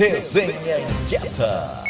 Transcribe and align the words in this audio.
Resenha 0.00 0.80
Inquieta. 0.80 1.84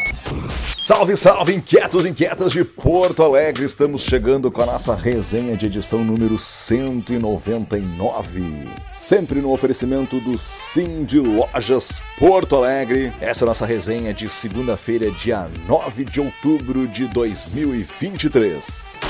Salve, 0.75 1.17
salve, 1.17 1.55
inquietos, 1.55 2.05
inquietas 2.05 2.51
de 2.51 2.65
Porto 2.65 3.23
Alegre! 3.23 3.65
Estamos 3.65 4.03
chegando 4.03 4.51
com 4.51 4.63
a 4.63 4.67
nossa 4.67 4.97
resenha 4.97 5.57
de 5.57 5.67
edição 5.67 6.05
número 6.05 6.37
199. 6.37 8.69
Sempre 8.89 9.41
no 9.41 9.53
oferecimento 9.53 10.19
do 10.19 10.37
Sim 10.37 11.05
de 11.05 11.21
Lojas 11.21 12.03
Porto 12.19 12.57
Alegre. 12.57 13.13
Essa 13.21 13.45
é 13.45 13.47
a 13.47 13.51
nossa 13.51 13.65
resenha 13.65 14.13
de 14.13 14.29
segunda-feira, 14.29 15.09
dia 15.13 15.49
9 15.69 16.05
de 16.05 16.21
outubro 16.21 16.89
de 16.89 17.07
2023. 17.07 19.03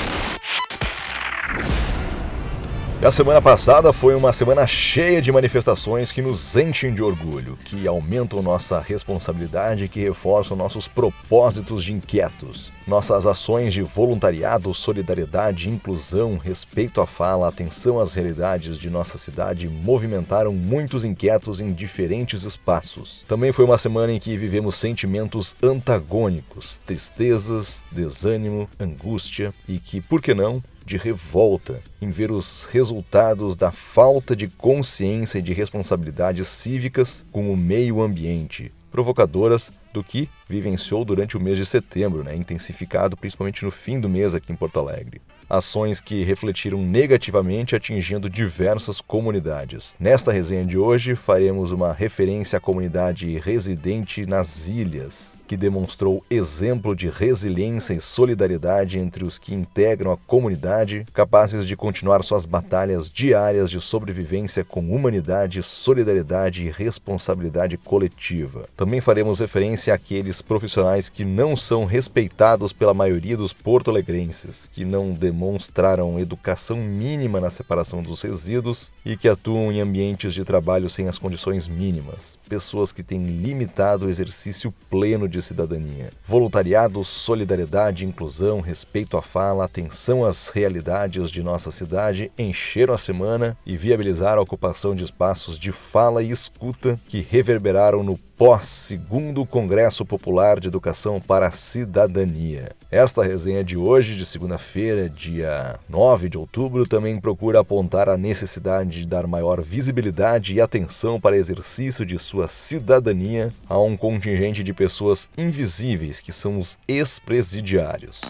E 3.01 3.05
a 3.05 3.09
semana 3.09 3.41
passada 3.41 3.91
foi 3.91 4.13
uma 4.13 4.31
semana 4.31 4.67
cheia 4.67 5.19
de 5.23 5.31
manifestações 5.31 6.11
que 6.11 6.21
nos 6.21 6.55
enchem 6.55 6.93
de 6.93 7.01
orgulho, 7.01 7.57
que 7.65 7.87
aumentam 7.87 8.43
nossa 8.43 8.79
responsabilidade 8.79 9.85
e 9.85 9.89
que 9.89 9.99
reforçam 9.99 10.55
nossos 10.55 10.87
propósitos 10.87 11.83
de 11.83 11.93
inquietos. 11.93 12.71
Nossas 12.85 13.25
ações 13.25 13.73
de 13.73 13.81
voluntariado, 13.81 14.71
solidariedade, 14.71 15.67
inclusão, 15.67 16.37
respeito 16.37 17.01
à 17.01 17.07
fala, 17.07 17.47
atenção 17.47 17.99
às 17.99 18.13
realidades 18.13 18.77
de 18.77 18.87
nossa 18.87 19.17
cidade 19.17 19.67
movimentaram 19.67 20.53
muitos 20.53 21.03
inquietos 21.03 21.59
em 21.59 21.73
diferentes 21.73 22.43
espaços. 22.43 23.25
Também 23.27 23.51
foi 23.51 23.65
uma 23.65 23.79
semana 23.79 24.13
em 24.13 24.19
que 24.19 24.37
vivemos 24.37 24.75
sentimentos 24.75 25.55
antagônicos, 25.63 26.79
tristezas, 26.85 27.87
desânimo, 27.91 28.69
angústia 28.79 29.51
e 29.67 29.79
que, 29.79 29.99
por 29.99 30.21
que 30.21 30.35
não, 30.35 30.61
de 30.91 30.97
revolta 30.97 31.81
em 32.01 32.11
ver 32.11 32.31
os 32.31 32.65
resultados 32.65 33.55
da 33.55 33.71
falta 33.71 34.35
de 34.35 34.49
consciência 34.49 35.39
e 35.39 35.41
de 35.41 35.53
responsabilidades 35.53 36.45
cívicas 36.47 37.25
com 37.31 37.49
o 37.49 37.55
meio 37.55 38.01
ambiente, 38.01 38.73
provocadoras 38.91 39.71
do 39.93 40.03
que 40.03 40.27
vivenciou 40.49 41.05
durante 41.05 41.37
o 41.37 41.39
mês 41.39 41.57
de 41.57 41.65
setembro, 41.65 42.25
né, 42.25 42.35
intensificado 42.35 43.15
principalmente 43.15 43.63
no 43.63 43.71
fim 43.71 44.01
do 44.01 44.09
mês 44.09 44.35
aqui 44.35 44.51
em 44.51 44.55
Porto 44.55 44.79
Alegre 44.79 45.21
ações 45.51 45.99
que 45.99 46.23
refletiram 46.23 46.81
negativamente 46.81 47.75
atingindo 47.75 48.29
diversas 48.29 49.01
comunidades. 49.01 49.93
Nesta 49.99 50.31
resenha 50.31 50.63
de 50.63 50.77
hoje, 50.77 51.13
faremos 51.13 51.73
uma 51.73 51.91
referência 51.91 52.57
à 52.57 52.61
comunidade 52.61 53.37
residente 53.37 54.25
nas 54.25 54.69
ilhas, 54.69 55.39
que 55.45 55.57
demonstrou 55.57 56.23
exemplo 56.29 56.95
de 56.95 57.09
resiliência 57.09 57.93
e 57.93 57.99
solidariedade 57.99 58.97
entre 58.97 59.25
os 59.25 59.37
que 59.37 59.53
integram 59.53 60.13
a 60.13 60.17
comunidade, 60.17 61.05
capazes 61.13 61.67
de 61.67 61.75
continuar 61.75 62.23
suas 62.23 62.45
batalhas 62.45 63.09
diárias 63.09 63.69
de 63.69 63.81
sobrevivência 63.81 64.63
com 64.63 64.95
humanidade, 64.95 65.61
solidariedade 65.61 66.65
e 66.65 66.71
responsabilidade 66.71 67.77
coletiva. 67.77 68.69
Também 68.77 69.01
faremos 69.01 69.39
referência 69.39 69.93
àqueles 69.93 70.41
profissionais 70.41 71.09
que 71.09 71.25
não 71.25 71.57
são 71.57 71.83
respeitados 71.83 72.71
pela 72.71 72.93
maioria 72.93 73.35
dos 73.35 73.51
porto-alegrenses, 73.51 74.69
que 74.71 74.85
não 74.85 75.11
demonstram 75.11 75.40
demonstraram 75.41 76.19
educação 76.19 76.77
mínima 76.77 77.41
na 77.41 77.49
separação 77.49 78.03
dos 78.03 78.21
resíduos 78.21 78.91
e 79.03 79.17
que 79.17 79.27
atuam 79.27 79.71
em 79.71 79.81
ambientes 79.81 80.35
de 80.35 80.45
trabalho 80.45 80.87
sem 80.87 81.07
as 81.07 81.17
condições 81.17 81.67
mínimas, 81.67 82.37
pessoas 82.47 82.93
que 82.93 83.01
têm 83.01 83.25
limitado 83.25 84.05
o 84.05 84.09
exercício 84.09 84.71
pleno 84.87 85.27
de 85.27 85.41
cidadania. 85.41 86.11
Voluntariado, 86.23 87.03
solidariedade, 87.03 88.05
inclusão, 88.05 88.61
respeito 88.61 89.17
à 89.17 89.21
fala, 89.23 89.65
atenção 89.65 90.23
às 90.23 90.49
realidades 90.49 91.31
de 91.31 91.41
nossa 91.41 91.71
cidade 91.71 92.31
encheram 92.37 92.93
a 92.93 92.97
semana 92.99 93.57
e 93.65 93.75
viabilizaram 93.75 94.41
a 94.41 94.43
ocupação 94.43 94.95
de 94.95 95.03
espaços 95.03 95.57
de 95.57 95.71
fala 95.71 96.21
e 96.21 96.29
escuta 96.29 96.99
que 97.07 97.25
reverberaram 97.27 98.03
no 98.03 98.15
pós-segundo 98.41 99.45
Congresso 99.45 100.03
Popular 100.03 100.59
de 100.59 100.67
Educação 100.67 101.21
para 101.21 101.45
a 101.45 101.51
Cidadania. 101.51 102.71
Esta 102.89 103.21
resenha 103.21 103.63
de 103.63 103.77
hoje, 103.77 104.15
de 104.15 104.25
segunda-feira, 104.25 105.07
dia 105.07 105.79
9 105.87 106.27
de 106.27 106.39
outubro, 106.39 106.87
também 106.87 107.21
procura 107.21 107.59
apontar 107.59 108.09
a 108.09 108.17
necessidade 108.17 109.01
de 109.01 109.05
dar 109.05 109.27
maior 109.27 109.61
visibilidade 109.61 110.55
e 110.55 110.59
atenção 110.59 111.21
para 111.21 111.37
exercício 111.37 112.03
de 112.03 112.17
sua 112.17 112.47
cidadania 112.47 113.53
a 113.69 113.79
um 113.79 113.95
contingente 113.95 114.63
de 114.63 114.73
pessoas 114.73 115.29
invisíveis 115.37 116.19
que 116.19 116.31
são 116.31 116.57
os 116.57 116.79
ex-presidiários. 116.87 118.21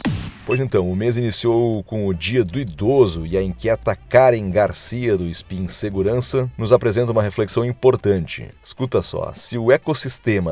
Pois 0.46 0.60
então, 0.60 0.92
o 0.92 0.96
mês 0.96 1.18
iniciou 1.18 1.84
com 1.84 2.08
o 2.08 2.14
Dia 2.14 2.44
do 2.44 2.60
Idoso 2.60 3.26
e 3.26 3.38
a 3.38 3.44
inquieta 3.44 3.96
Karen 3.96 4.50
Garcia 4.50 5.16
do 5.16 5.26
Spin 5.28 5.68
Segurança 5.68 6.52
nos 6.58 6.74
apresenta 6.74 7.12
uma 7.12 7.22
reflexão 7.22 7.64
importante. 7.64 8.50
Escuta 8.64 9.02
só, 9.04 9.32
se 9.36 9.58
o 9.58 9.72
ecossistema 9.72 10.01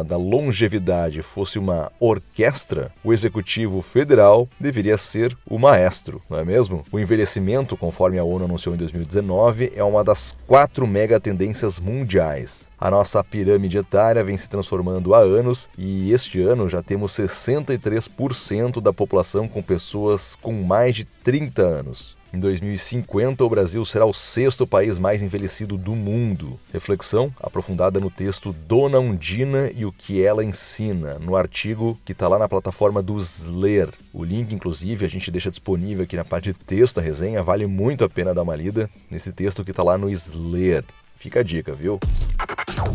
da 0.05 0.17
longevidade 0.17 1.21
fosse 1.21 1.57
uma 1.57 1.91
orquestra, 1.99 2.91
o 3.03 3.11
executivo 3.11 3.81
federal 3.81 4.47
deveria 4.59 4.97
ser 4.97 5.37
o 5.45 5.57
maestro, 5.57 6.21
não 6.29 6.39
é 6.39 6.45
mesmo? 6.45 6.85
O 6.91 6.99
envelhecimento, 6.99 7.75
conforme 7.75 8.19
a 8.19 8.23
ONU 8.23 8.45
anunciou 8.45 8.75
em 8.75 8.77
2019, 8.77 9.71
é 9.75 9.83
uma 9.83 10.03
das 10.03 10.35
quatro 10.45 10.85
mega 10.85 11.19
tendências 11.19 11.79
mundiais. 11.79 12.69
A 12.79 12.91
nossa 12.91 13.23
pirâmide 13.23 13.77
etária 13.77 14.23
vem 14.23 14.37
se 14.37 14.49
transformando 14.49 15.13
há 15.13 15.19
anos 15.19 15.69
e 15.77 16.11
este 16.11 16.41
ano 16.41 16.69
já 16.69 16.81
temos 16.81 17.11
63% 17.13 18.81
da 18.81 18.93
população 18.93 19.47
com 19.47 19.61
pessoas 19.61 20.37
com 20.41 20.53
mais 20.53 20.95
de 20.95 21.05
30 21.05 21.61
anos. 21.61 22.18
Em 22.31 22.39
2050, 22.39 23.43
o 23.43 23.49
Brasil 23.49 23.83
será 23.83 24.05
o 24.05 24.13
sexto 24.13 24.67
país 24.67 24.99
mais 24.99 25.23
envelhecido 25.23 25.77
do 25.77 25.95
mundo. 25.95 26.59
Reflexão 26.71 27.33
aprofundada 27.39 27.99
no 27.99 28.11
texto 28.11 28.53
Dona 28.53 28.99
Undina 28.99 29.71
e 29.75 29.83
o 29.83 29.91
que 29.91 30.23
ela 30.23 30.43
ensina, 30.43 31.17
no 31.17 31.35
artigo 31.35 31.97
que 32.05 32.11
está 32.11 32.27
lá 32.27 32.37
na 32.37 32.47
plataforma 32.47 33.01
do 33.01 33.17
Sler. 33.17 33.89
O 34.13 34.23
link, 34.23 34.53
inclusive, 34.53 35.05
a 35.05 35.09
gente 35.09 35.31
deixa 35.31 35.49
disponível 35.49 36.03
aqui 36.03 36.15
na 36.15 36.23
parte 36.23 36.53
de 36.53 36.53
texto 36.53 36.97
da 36.97 37.01
resenha, 37.01 37.41
vale 37.41 37.65
muito 37.65 38.05
a 38.05 38.09
pena 38.09 38.33
dar 38.33 38.43
uma 38.43 38.55
lida 38.55 38.87
nesse 39.09 39.31
texto 39.31 39.63
que 39.63 39.71
está 39.71 39.81
lá 39.81 39.97
no 39.97 40.07
Sler. 40.07 40.85
Fica 41.19 41.41
a 41.41 41.43
dica, 41.43 41.75
viu? 41.75 41.99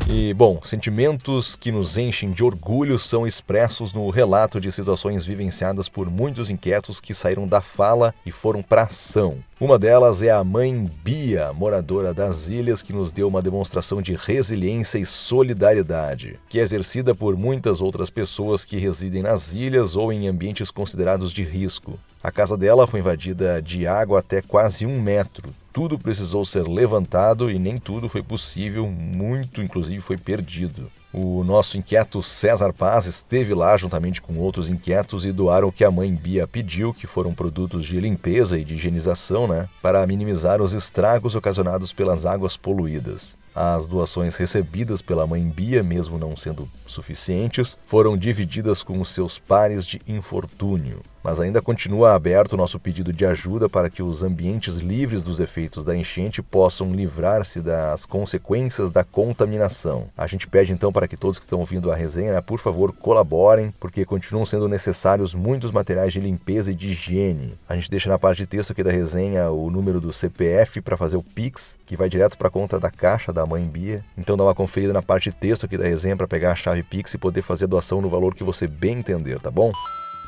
E, 0.09 0.33
bom, 0.33 0.59
sentimentos 0.65 1.57
que 1.57 1.71
nos 1.71 1.99
enchem 1.99 2.33
de 2.33 2.43
orgulho 2.43 2.99
são 2.99 3.27
expressos 3.27 3.93
no 3.93 4.09
relato 4.09 4.59
de 4.59 4.73
situações 4.73 5.27
vivenciadas 5.27 5.91
por 5.91 6.09
muitos 6.09 6.49
inquietos 6.49 7.01
que 7.01 7.13
saíram 7.13 7.47
da 7.47 7.61
fala 7.61 8.15
e 8.25 8.33
foram 8.33 8.63
para 8.63 8.85
ação. 8.85 9.45
Uma 9.65 9.79
delas 9.79 10.23
é 10.23 10.31
a 10.31 10.45
mãe 10.45 10.91
Bia, 11.03 11.51
moradora 11.55 12.13
das 12.13 12.51
ilhas, 12.51 12.83
que 12.83 12.93
nos 12.93 13.13
deu 13.13 13.27
uma 13.27 13.41
demonstração 13.41 14.03
de 14.03 14.13
resiliência 14.13 14.99
e 14.99 15.07
solidariedade, 15.07 16.39
que 16.51 16.61
é 16.61 16.63
exercida 16.63 17.15
por 17.15 17.35
muitas 17.35 17.81
outras 17.81 18.11
pessoas 18.11 18.63
que 18.67 18.77
residem 18.77 19.23
nas 19.23 19.55
ilhas 19.55 19.97
ou 19.97 20.13
em 20.13 20.29
ambientes 20.29 20.71
considerados 20.71 21.33
de 21.33 21.43
risco. 21.43 21.99
A 22.23 22.31
casa 22.31 22.59
dela 22.59 22.87
foi 22.87 23.01
invadida 23.01 23.63
de 23.63 23.87
água 23.87 24.19
até 24.19 24.43
quase 24.43 24.85
um 24.85 25.01
metro, 25.01 25.49
tudo 25.73 25.99
precisou 25.99 26.45
ser 26.45 26.69
levantado 26.69 27.51
e 27.51 27.59
nem 27.59 27.79
tudo 27.79 28.07
foi 28.07 28.23
possível, 28.23 28.87
muito 28.87 29.63
inclusive 29.63 29.99
foi 29.99 30.19
perdido. 30.19 30.93
O 31.17 31.45
nosso 31.45 31.79
inquieto 31.79 32.21
César 32.25 32.73
Paz 32.73 33.07
esteve 33.07 33.55
lá 33.55 33.77
juntamente 33.77 34.21
com 34.21 34.37
outros 34.37 34.69
inquietos 34.69 35.25
e 35.25 35.31
doaram 35.31 35.69
o 35.69 35.73
que 35.73 35.85
a 35.85 35.91
mãe 35.91 36.13
Bia 36.13 36.45
pediu, 36.49 36.93
que 36.93 37.07
foram 37.07 37.33
produtos 37.33 37.85
de 37.85 38.01
limpeza 38.01 38.59
e 38.59 38.65
de 38.65 38.75
higienização, 38.75 39.47
né, 39.47 39.69
para 39.81 40.05
minimizar 40.09 40.61
os 40.61 40.73
estragos 40.73 41.37
ocasionados 41.37 41.93
pelas 41.93 42.27
águas 42.27 42.57
poluídas. 42.57 43.39
As 43.55 43.87
doações 43.87 44.37
recebidas 44.37 45.03
pela 45.03 45.25
mãe 45.25 45.49
Bia, 45.49 45.85
mesmo 45.85 46.19
não 46.19 46.37
sendo 46.37 46.69
suficientes, 46.85 47.79
foram 47.87 48.17
divididas 48.17 48.83
com 48.83 49.01
os 49.01 49.11
seus 49.11 49.39
pares 49.39 49.87
de 49.87 50.03
infortúnio 50.09 51.01
mas 51.25 51.41
ainda 51.41 51.63
continua 51.63 52.13
aberto 52.13 52.53
o 52.53 52.57
nosso 52.59 52.79
pedido 52.79 53.11
de 53.11 53.25
ajuda 53.25 53.67
para 53.67 53.89
que 53.89 54.03
os 54.03 54.23
ambientes 54.23 54.77
livres 54.77 55.23
dos 55.23 55.41
efeitos 55.41 55.83
da 55.83 55.97
enchente 55.97 56.43
possam 56.43 56.93
livrar-se 56.93 57.63
das 57.63 58.05
consequências 58.05 58.91
da 58.91 59.03
contaminação. 59.03 60.11
A 60.15 60.27
gente 60.27 60.47
pede 60.47 60.75
então 60.75 60.93
para 60.93 61.09
que 61.09 61.17
todos 61.17 61.39
que 61.39 61.47
estão 61.47 61.61
ouvindo 61.61 61.91
a 61.91 61.97
resenha, 61.97 62.43
por 62.43 62.61
favor, 62.61 62.93
colaborem, 62.93 63.73
porque 63.81 64.05
continuam 64.05 64.45
sendo 64.45 64.69
necessários 64.69 65.35
muitos 65.35 65.73
materiais 65.73 66.13
de 66.13 66.21
limpeza 66.21 66.73
e 66.73 66.75
de 66.75 66.91
higiene. 66.91 67.59
A 67.67 67.75
gente 67.75 67.91
deixa 67.91 68.11
na 68.11 68.19
parte 68.19 68.43
de 68.43 68.47
texto 68.47 68.73
aqui 68.73 68.83
da 68.83 68.93
resenha 68.93 69.51
o 69.51 69.71
número 69.71 70.03
do 70.03 70.13
CPF 70.13 70.83
para 70.83 70.97
fazer 70.97 71.17
o 71.17 71.23
Pix, 71.23 71.79
que 71.87 71.97
vai 71.97 72.11
direto 72.11 72.37
para 72.37 72.49
a 72.49 72.51
conta 72.51 72.79
da 72.79 72.91
caixa 72.91 73.33
da 73.33 73.47
mãe 73.47 73.65
Bia. 73.67 74.05
Então 74.19 74.37
dá 74.37 74.45
uma 74.45 74.55
conferida 74.55 74.93
na 74.93 75.01
parte 75.01 75.31
de 75.31 75.37
texto 75.37 75.65
aqui 75.65 75.79
da 75.79 75.85
resenha 75.85 76.17
para 76.19 76.29
pegar 76.29 76.53
a 76.53 76.57
chave 76.57 76.83
Pix 76.83 77.15
e 77.15 77.19
poder 77.19 77.41
fazer 77.41 77.65
a 77.65 77.69
doação 77.69 78.03
no 78.03 78.11
valor 78.11 78.35
que 78.35 78.45
você 78.45 78.67
bem 78.67 78.99
entender, 78.99 79.41
tá 79.41 79.51
bom? 79.51 79.73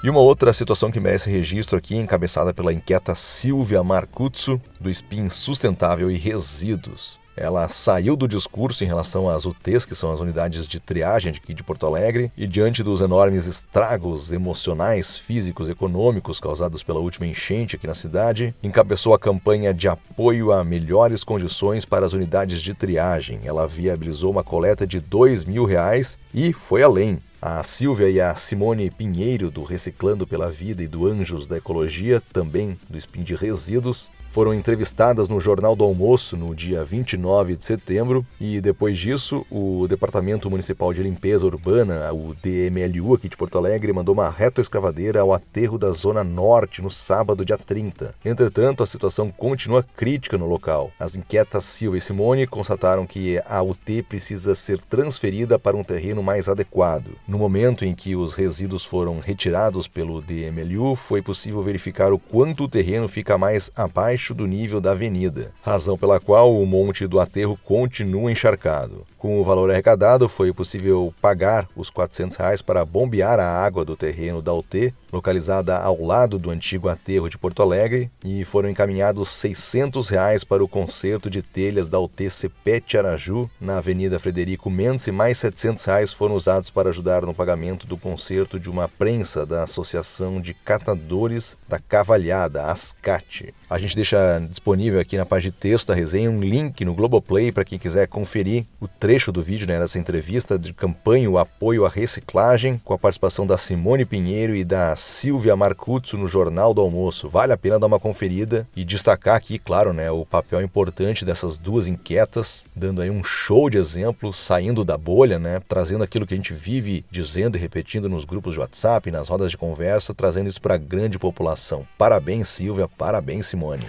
E 0.05 0.11
uma 0.11 0.21
outra 0.21 0.53
situação 0.53 0.91
que 0.91 1.01
merece 1.01 1.31
registro 1.31 1.77
aqui, 1.77 1.97
encabeçada 1.97 2.53
pela 2.53 2.73
inquieta 2.73 3.15
Silvia 3.15 3.83
Marcuzzo, 3.83 4.61
do 4.79 4.91
Spin 4.91 5.29
Sustentável 5.31 6.11
e 6.11 6.17
Resíduos. 6.17 7.19
Ela 7.37 7.69
saiu 7.69 8.17
do 8.17 8.29
discurso 8.29 8.83
em 8.83 8.87
relação 8.87 9.29
às 9.29 9.45
UTs, 9.45 9.85
que 9.85 9.95
são 9.95 10.13
as 10.13 10.21
unidades 10.21 10.67
de 10.67 10.81
triagem 10.81 11.35
aqui 11.35 11.53
de 11.53 11.63
Porto 11.63 11.85
Alegre, 11.85 12.33
e 12.37 12.47
diante 12.47 12.83
dos 12.83 13.01
enormes 13.01 13.47
estragos 13.47 14.33
emocionais, 14.33 15.19
físicos, 15.19 15.69
econômicos 15.69 16.41
causados 16.41 16.83
pela 16.83 17.01
última 17.01 17.27
enchente 17.27 17.77
aqui 17.77 17.87
na 17.87 17.95
cidade, 17.95 18.55
encabeçou 18.63 19.13
a 19.13 19.19
campanha 19.19 19.75
de 19.75 19.87
apoio 19.87 20.51
a 20.51 20.65
melhores 20.65 21.25
condições 21.25 21.85
para 21.85 22.07
as 22.07 22.15
unidades 22.15 22.63
de 22.63 22.73
triagem. 22.73 23.41
Ela 23.45 23.67
viabilizou 23.67 24.31
uma 24.31 24.45
coleta 24.45 24.87
de 24.87 24.99
dois 24.99 25.45
mil 25.45 25.65
reais 25.67 26.19
e 26.33 26.55
foi 26.55 26.83
além. 26.83 27.21
A 27.41 27.63
Silvia 27.63 28.09
e 28.09 28.21
a 28.21 28.35
Simone 28.35 28.91
Pinheiro, 28.91 29.51
do 29.51 29.63
Reciclando 29.63 30.27
pela 30.27 30.51
Vida 30.51 30.83
e 30.83 30.89
do 30.89 31.07
Anjos 31.07 31.47
da 31.47 31.59
Ecologia, 31.59 32.21
também 32.33 32.79
do 32.89 32.97
Spin 32.97 33.23
de 33.23 33.35
Resíduos, 33.35 34.11
foram 34.37 34.53
entrevistadas 34.53 35.31
no 35.31 35.41
Jornal 35.41 35.75
do 35.75 35.83
Almoço 35.83 36.37
no 36.37 36.55
dia 36.55 36.85
29 36.85 37.57
de 37.57 37.65
setembro 37.65 38.27
e 38.39 38.61
depois 38.61 38.99
disso 38.99 39.47
o 39.51 39.87
Departamento 39.89 40.51
Municipal 40.51 40.93
de 40.93 41.03
Limpeza 41.03 41.47
Urbana, 41.47 42.13
o 42.13 42.35
DMLU 42.35 43.15
aqui 43.15 43.31
de 43.31 43.37
Porto 43.37 43.57
Alegre, 43.57 43.95
mandou 43.95 44.13
uma 44.13 44.29
retroescavadeira 44.29 45.23
ao 45.23 45.33
aterro 45.33 45.79
da 45.79 45.91
Zona 45.93 46.23
Norte 46.23 46.83
no 46.83 46.91
sábado, 46.91 47.47
dia 47.47 47.57
30. 47.57 48.15
Entretanto, 48.27 48.83
a 48.83 48.87
situação 48.87 49.31
continua 49.31 49.83
crítica 49.83 50.37
no 50.37 50.45
local. 50.45 50.93
As 51.01 51.17
inquietas 51.17 51.65
Silva 51.65 51.97
e 51.97 52.01
Simone 52.03 52.47
constataram 52.47 53.07
que 53.07 53.41
a 53.47 53.63
UT 53.63 54.03
precisa 54.03 54.55
ser 54.55 54.83
transferida 54.83 55.59
para 55.59 55.79
um 55.79 55.83
terreno 55.83 56.23
mais 56.23 56.47
adequado. 56.47 57.13
No 57.29 57.39
momento 57.39 57.85
em 57.85 57.93
que 57.93 58.15
os 58.15 58.35
resíduos 58.35 58.85
foram 58.85 59.19
retirados 59.19 59.89
pelo 59.89 60.23
DMLU, 60.23 60.95
foi 60.95 61.21
possível 61.21 61.61
verificar 61.61 62.13
o 62.13 62.21
quanto 62.21 62.65
o 62.65 62.69
terreno 62.69 63.09
fica 63.09 63.37
mais 63.37 63.69
abaixo 63.77 64.33
do 64.33 64.47
nível 64.47 64.81
da 64.81 64.93
avenida, 64.93 65.53
razão 65.61 65.99
pela 65.99 66.21
qual 66.21 66.55
o 66.55 66.65
monte 66.65 67.05
do 67.05 67.19
aterro 67.19 67.59
continua 67.65 68.31
encharcado. 68.31 69.05
Com 69.19 69.41
o 69.41 69.45
valor 69.45 69.73
arrecadado, 69.73 70.29
foi 70.29 70.53
possível 70.53 71.13
pagar 71.21 71.69
os 71.75 71.91
400 71.91 72.37
reais 72.37 72.63
para 72.63 72.85
bombear 72.85 73.41
a 73.41 73.65
água 73.65 73.85
do 73.85 73.97
terreno 73.97 74.41
da 74.41 74.55
UT, 74.55 74.95
localizada 75.13 75.77
ao 75.79 76.01
lado 76.03 76.39
do 76.39 76.51
antigo 76.51 76.89
aterro 76.89 77.29
de 77.29 77.39
Porto 77.39 77.63
Alegre, 77.63 78.11
e 78.25 78.45
foram 78.45 78.69
encaminhados 78.69 79.29
600 79.29 80.09
reais 80.09 80.45
para 80.45 80.65
o 80.65 80.69
conserto 80.69 81.31
de 81.31 81.43
telhas 81.43 81.89
da 81.89 81.99
UT 81.99 82.29
Cepete 82.31 82.99
Araju, 82.99 83.49
na 83.61 83.79
Avenida 83.79 84.19
Frederico 84.19 84.71
Mendes, 84.71 85.07
e 85.07 85.13
mais 85.13 85.39
700 85.39 85.85
reais 85.85 86.13
foram 86.13 86.35
usados 86.35 86.71
para 86.71 86.91
ajudar 86.91 87.23
no 87.23 87.35
pagamento 87.35 87.87
do 87.87 87.97
conserto 87.97 88.59
de 88.59 88.71
uma 88.71 88.89
prensa 88.89 89.47
da 89.47 89.63
Associação 89.63 90.41
de 90.41 90.55
Catadores 90.55 91.57
da 91.69 91.79
Cavalhada, 91.79 92.65
ASCAT. 92.65 93.55
A 93.69 93.79
gente 93.79 93.97
deixa 93.97 94.39
disponível 94.49 95.01
aqui 95.01 95.17
na 95.17 95.27
página 95.27 95.51
de 95.51 95.59
texto 95.59 95.89
da 95.89 95.95
resenha 95.95 96.31
um 96.31 96.41
link 96.41 96.85
no 96.85 96.95
Globoplay 96.95 97.51
para 97.51 97.65
quem 97.65 97.79
quiser 97.79 98.07
conferir 98.07 98.65
o 98.81 98.87
trecho 98.87 99.33
do 99.33 99.43
vídeo 99.43 99.67
né, 99.67 99.79
dessa 99.79 99.99
entrevista 99.99 100.57
de 100.57 100.73
campanha 100.73 101.29
o 101.29 101.37
apoio 101.37 101.85
à 101.85 101.89
reciclagem, 101.89 102.81
com 102.85 102.95
a 102.95 102.99
participação 102.99 103.45
da 103.45 103.59
Simone 103.59 104.05
Pinheiro 104.05 104.55
e 104.55 104.65
da 104.65 104.95
Silvia 105.07 105.55
Marcuzzo 105.55 106.19
no 106.19 106.27
Jornal 106.27 106.75
do 106.75 106.81
Almoço. 106.81 107.29
Vale 107.29 107.53
a 107.53 107.57
pena 107.57 107.79
dar 107.79 107.87
uma 107.87 108.01
conferida 108.01 108.67
e 108.75 108.85
destacar 108.85 109.37
aqui, 109.37 109.57
claro, 109.57 109.93
né, 109.93 110.11
o 110.11 110.27
papel 110.27 110.61
importante 110.61 111.25
dessas 111.25 111.59
duas 111.59 111.87
inquietas, 111.87 112.69
dando 112.75 113.01
aí 113.01 113.09
um 113.09 113.23
show 113.23 113.71
de 113.71 113.79
exemplo, 113.79 114.33
saindo 114.33 114.85
da 114.85 114.99
bolha, 114.99 115.39
né, 115.39 115.63
trazendo 115.69 116.03
aquilo 116.03 116.27
que 116.27 116.35
a 116.35 116.37
gente 116.37 116.53
vive 116.53 117.05
dizendo 117.09 117.57
e 117.57 117.61
repetindo 117.61 118.09
nos 118.09 118.25
grupos 118.25 118.55
de 118.55 118.61
WhatsApp, 118.61 119.13
nas 119.13 119.29
rodas 119.29 119.53
de 119.53 119.57
conversa, 119.57 120.13
trazendo 120.13 120.49
isso 120.49 120.61
para 120.61 120.75
a 120.75 120.79
grande 120.79 121.21
população. 121.21 121.87
Parabéns, 121.97 122.49
Silvia, 122.49 122.89
parabéns, 122.89 123.47
Simone. 123.47 123.87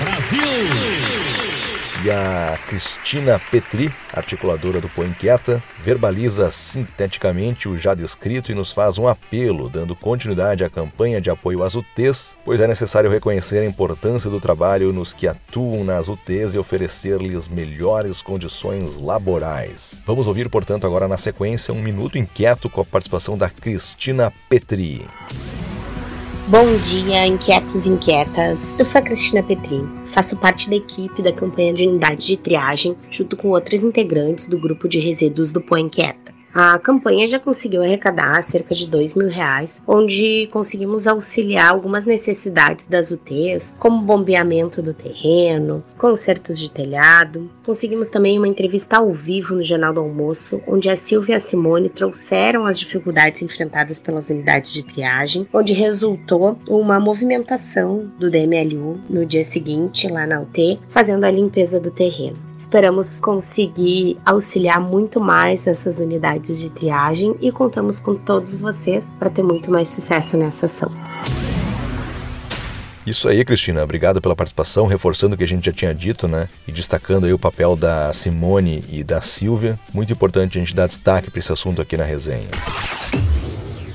Brasil! 0.00 1.19
E 2.02 2.10
a 2.10 2.58
Cristina 2.66 3.38
Petri, 3.50 3.94
articuladora 4.10 4.80
do 4.80 4.88
Põe 4.88 5.08
Inquieta, 5.08 5.62
verbaliza 5.82 6.50
sinteticamente 6.50 7.68
o 7.68 7.76
já 7.76 7.92
descrito 7.92 8.50
e 8.50 8.54
nos 8.54 8.72
faz 8.72 8.96
um 8.96 9.06
apelo, 9.06 9.68
dando 9.68 9.94
continuidade 9.94 10.64
à 10.64 10.70
campanha 10.70 11.20
de 11.20 11.28
apoio 11.28 11.62
às 11.62 11.74
UTs, 11.74 12.36
pois 12.42 12.58
é 12.58 12.66
necessário 12.66 13.10
reconhecer 13.10 13.58
a 13.58 13.66
importância 13.66 14.30
do 14.30 14.40
trabalho 14.40 14.94
nos 14.94 15.12
que 15.12 15.28
atuam 15.28 15.84
nas 15.84 16.08
UTs 16.08 16.54
e 16.54 16.58
oferecer-lhes 16.58 17.48
melhores 17.48 18.22
condições 18.22 18.96
laborais. 18.96 20.00
Vamos 20.06 20.26
ouvir, 20.26 20.48
portanto, 20.48 20.86
agora 20.86 21.06
na 21.06 21.18
sequência 21.18 21.74
um 21.74 21.82
minuto 21.82 22.16
inquieto 22.16 22.70
com 22.70 22.80
a 22.80 22.84
participação 22.84 23.36
da 23.36 23.50
Cristina 23.50 24.32
Petri. 24.48 25.06
Bom 26.50 26.76
dia, 26.78 27.28
inquietos 27.28 27.86
e 27.86 27.90
inquietas. 27.90 28.74
Eu 28.76 28.84
sou 28.84 28.98
a 28.98 29.02
Cristina 29.02 29.40
Petrin, 29.40 29.88
faço 30.04 30.36
parte 30.36 30.68
da 30.68 30.74
equipe 30.74 31.22
da 31.22 31.32
campanha 31.32 31.72
de 31.72 31.86
unidade 31.86 32.26
de 32.26 32.36
triagem, 32.36 32.96
junto 33.08 33.36
com 33.36 33.50
outros 33.50 33.84
integrantes 33.84 34.48
do 34.48 34.58
grupo 34.58 34.88
de 34.88 34.98
resíduos 34.98 35.52
do 35.52 35.60
Põe 35.60 35.82
Inquieta. 35.82 36.39
A 36.52 36.78
campanha 36.80 37.28
já 37.28 37.38
conseguiu 37.38 37.80
arrecadar 37.80 38.42
cerca 38.42 38.74
de 38.74 38.88
dois 38.88 39.14
mil 39.14 39.28
reais, 39.28 39.80
onde 39.86 40.48
conseguimos 40.50 41.06
auxiliar 41.06 41.70
algumas 41.70 42.04
necessidades 42.04 42.88
das 42.88 43.12
UTs, 43.12 43.72
como 43.78 44.02
bombeamento 44.02 44.82
do 44.82 44.92
terreno, 44.92 45.84
consertos 45.96 46.58
de 46.58 46.68
telhado. 46.68 47.48
Conseguimos 47.64 48.10
também 48.10 48.36
uma 48.36 48.48
entrevista 48.48 48.96
ao 48.96 49.12
vivo 49.12 49.54
no 49.54 49.62
Jornal 49.62 49.94
do 49.94 50.00
Almoço, 50.00 50.60
onde 50.66 50.90
a 50.90 50.96
Silvia 50.96 51.34
e 51.34 51.36
a 51.36 51.40
Simone 51.40 51.88
trouxeram 51.88 52.66
as 52.66 52.80
dificuldades 52.80 53.42
enfrentadas 53.42 54.00
pelas 54.00 54.28
unidades 54.28 54.72
de 54.72 54.82
triagem, 54.82 55.46
onde 55.52 55.72
resultou 55.72 56.58
uma 56.68 56.98
movimentação 56.98 58.10
do 58.18 58.28
DMLU 58.28 59.00
no 59.08 59.24
dia 59.24 59.44
seguinte 59.44 60.08
lá 60.08 60.26
na 60.26 60.40
UT, 60.40 60.80
fazendo 60.88 61.24
a 61.24 61.30
limpeza 61.30 61.78
do 61.78 61.92
terreno. 61.92 62.49
Esperamos 62.60 63.18
conseguir 63.18 64.18
auxiliar 64.22 64.78
muito 64.78 65.18
mais 65.18 65.66
essas 65.66 65.98
unidades 65.98 66.58
de 66.58 66.68
triagem 66.68 67.34
e 67.40 67.50
contamos 67.50 67.98
com 67.98 68.14
todos 68.14 68.54
vocês 68.54 69.08
para 69.18 69.30
ter 69.30 69.42
muito 69.42 69.70
mais 69.70 69.88
sucesso 69.88 70.36
nessa 70.36 70.66
ação. 70.66 70.92
Isso 73.06 73.28
aí, 73.28 73.42
Cristina. 73.46 73.82
Obrigado 73.82 74.20
pela 74.20 74.36
participação, 74.36 74.86
reforçando 74.86 75.34
o 75.34 75.38
que 75.38 75.44
a 75.44 75.48
gente 75.48 75.64
já 75.64 75.72
tinha 75.72 75.94
dito, 75.94 76.28
né? 76.28 76.50
E 76.68 76.70
destacando 76.70 77.24
aí 77.24 77.32
o 77.32 77.38
papel 77.38 77.74
da 77.74 78.12
Simone 78.12 78.84
e 78.90 79.02
da 79.02 79.22
Silvia. 79.22 79.80
Muito 79.90 80.12
importante 80.12 80.58
a 80.58 80.60
gente 80.60 80.74
dar 80.74 80.86
destaque 80.86 81.30
para 81.30 81.38
esse 81.38 81.50
assunto 81.50 81.80
aqui 81.80 81.96
na 81.96 82.04
resenha. 82.04 82.50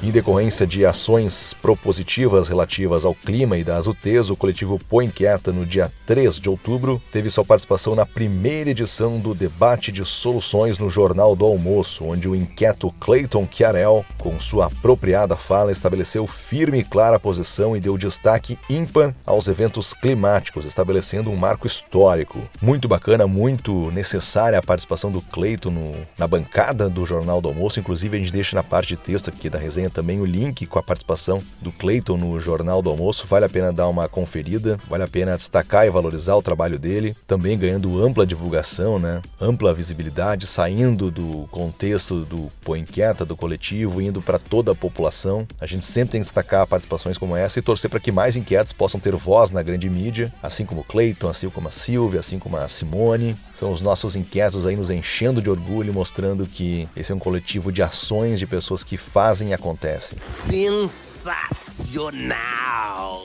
Em 0.06 0.12
decorrência 0.12 0.68
de 0.68 0.86
ações 0.86 1.56
propositivas 1.60 2.48
relativas 2.48 3.04
ao 3.04 3.16
clima 3.16 3.58
e 3.58 3.64
das 3.64 3.88
UTs, 3.88 4.30
o 4.30 4.36
coletivo 4.36 4.78
Põe 4.78 5.10
Quieta, 5.10 5.52
no 5.52 5.66
dia 5.66 5.92
3 6.06 6.40
de 6.40 6.48
outubro, 6.48 7.02
teve 7.12 7.28
sua 7.28 7.44
participação 7.44 7.96
na 7.96 8.06
primeira 8.06 8.70
edição 8.70 9.20
do 9.20 9.34
debate 9.34 9.92
de 9.92 10.06
soluções 10.06 10.78
no 10.78 10.92
Jornal 10.92 11.36
do 11.36 11.44
Almoço, 11.44 12.06
onde 12.06 12.30
o 12.30 12.36
inquieto 12.36 12.94
Clayton 13.00 13.48
Chiarel, 13.50 14.06
com 14.20 14.40
sua 14.40 14.68
apropriada 14.68 15.36
fala, 15.36 15.72
estabeleceu 15.72 16.28
firme 16.28 16.82
e 16.82 16.84
clara 16.84 17.20
posição 17.20 17.76
e 17.76 17.80
deu 17.80 17.98
destaque 17.98 18.60
ímpar 18.70 19.16
aos 19.26 19.48
eventos 19.48 19.96
climáticos, 19.96 20.68
estabelecendo 20.68 21.32
um 21.32 21.36
marco 21.36 21.66
histórico. 21.66 22.40
Muito 22.62 22.88
bacana, 22.88 23.26
muito 23.26 23.90
necessária 23.90 24.60
a 24.60 24.64
participação 24.64 25.12
do 25.12 25.20
Clayton 25.20 25.72
no, 25.72 25.96
na 26.16 26.28
bancada 26.28 26.92
do 26.92 27.08
Jornal 27.08 27.42
do 27.42 27.50
Almoço, 27.50 27.80
inclusive 27.80 28.16
a 28.16 28.20
gente 28.20 28.32
deixa 28.32 28.56
na 28.56 28.62
parte 28.62 28.90
de 28.90 29.02
texto 29.02 29.30
aqui 29.30 29.50
da 29.50 29.58
resenha 29.58 29.95
também 29.96 30.20
o 30.20 30.26
link 30.26 30.66
com 30.66 30.78
a 30.78 30.84
participação 30.84 31.42
do 31.62 31.72
Clayton 31.72 32.18
no 32.18 32.38
Jornal 32.38 32.82
do 32.82 32.90
Almoço. 32.90 33.26
Vale 33.26 33.46
a 33.46 33.50
pena 33.50 33.72
dar 33.72 33.88
uma 33.88 34.10
conferida, 34.10 34.78
vale 34.90 35.04
a 35.04 35.08
pena 35.08 35.38
destacar 35.38 35.88
e 35.88 35.90
valorizar 35.90 36.36
o 36.36 36.42
trabalho 36.42 36.78
dele, 36.78 37.16
também 37.26 37.58
ganhando 37.58 38.04
ampla 38.04 38.26
divulgação, 38.26 39.00
né? 39.00 39.22
ampla 39.40 39.74
visibilidade, 39.74 40.48
saindo 40.48 41.10
do 41.10 41.48
contexto 41.50 42.26
do 42.26 42.52
Põe 42.62 42.82
Inquieta, 42.82 43.24
do 43.24 43.38
coletivo, 43.38 44.02
indo 44.02 44.22
para 44.22 44.38
toda 44.38 44.74
a 44.74 44.76
população. 44.76 45.48
A 45.62 45.66
gente 45.66 45.86
sempre 45.86 46.12
tem 46.12 46.22
que 46.22 46.26
destacar 46.26 46.68
participações 46.68 47.18
como 47.18 47.36
essa 47.36 47.58
e 47.58 47.62
torcer 47.62 47.90
para 47.90 48.02
que 48.02 48.12
mais 48.12 48.36
inquietos 48.36 48.74
possam 48.74 49.00
ter 49.00 49.16
voz 49.16 49.50
na 49.52 49.64
grande 49.64 49.90
mídia, 49.90 50.34
assim 50.44 50.66
como 50.66 50.82
o 50.82 50.84
Clayton, 50.84 51.30
assim 51.30 51.50
como 51.50 51.70
a 51.70 51.72
Silvia, 51.72 52.20
assim 52.20 52.38
como 52.38 52.58
a 52.58 52.68
Simone. 52.68 53.38
São 53.54 53.72
os 53.72 53.82
nossos 53.82 54.18
inquietos 54.18 54.66
aí 54.66 54.76
nos 54.76 54.90
enchendo 54.90 55.42
de 55.42 55.50
orgulho, 55.50 55.94
mostrando 55.94 56.46
que 56.46 56.90
esse 56.98 57.14
é 57.14 57.16
um 57.16 57.20
coletivo 57.20 57.72
de 57.72 57.82
ações 57.82 58.40
de 58.40 58.46
pessoas 58.46 58.84
que 58.84 58.98
fazem 58.98 59.50
e 59.50 59.54
acontecem 59.54 59.85
acontece. 59.86 60.16
Sensacional! 60.50 63.25